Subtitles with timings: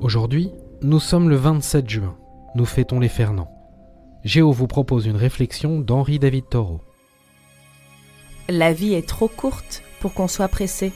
[0.00, 0.50] Aujourd'hui,
[0.82, 2.16] nous sommes le 27 juin.
[2.56, 3.50] Nous fêtons les Fernands.
[4.24, 6.80] Géo vous propose une réflexion d'Henri David Thoreau.
[8.48, 10.92] La vie est trop courte pour qu'on soit pressé.